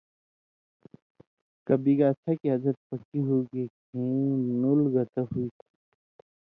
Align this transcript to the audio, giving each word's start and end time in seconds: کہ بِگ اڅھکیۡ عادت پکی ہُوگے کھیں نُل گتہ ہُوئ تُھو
کہ 1.65 1.73
بِگ 1.83 1.99
اڅھکیۡ 2.07 2.49
عادت 2.51 2.77
پکی 2.87 3.19
ہُوگے 3.27 3.63
کھیں 3.83 4.31
نُل 4.61 4.81
گتہ 4.93 5.21
ہُوئ 5.29 5.47
تُھو 5.55 5.67